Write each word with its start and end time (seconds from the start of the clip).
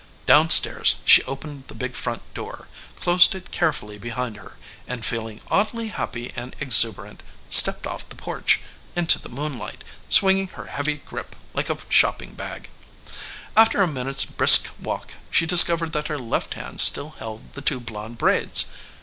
Down 0.25 0.49
stairs 0.49 0.95
she 1.05 1.21
opened 1.25 1.67
the 1.67 1.75
big 1.75 1.93
front 1.93 2.23
door, 2.33 2.67
closed 2.99 3.35
it 3.35 3.51
carefully 3.51 3.99
behind 3.99 4.35
her, 4.37 4.57
and 4.87 5.05
feeling 5.05 5.41
oddly 5.51 5.89
happy 5.89 6.33
and 6.35 6.55
exuberant 6.59 7.21
stepped 7.51 7.85
off 7.85 8.09
the 8.09 8.15
porch 8.15 8.61
into 8.95 9.19
the 9.19 9.29
moonlight, 9.29 9.83
swinging 10.09 10.47
her 10.47 10.65
heavy 10.65 10.95
grip 11.05 11.35
like 11.53 11.69
a 11.69 11.77
shopping 11.87 12.33
bag. 12.33 12.71
After 13.55 13.83
a 13.83 13.87
minute's 13.87 14.25
brisk 14.25 14.71
walk 14.79 15.13
she 15.29 15.45
discovered 15.45 15.91
that 15.93 16.07
her 16.07 16.17
left 16.17 16.55
hand 16.55 16.81
still 16.81 17.11
held 17.19 17.53
the 17.53 17.61
two 17.61 17.79
blond 17.79 18.17
braids. 18.17 18.71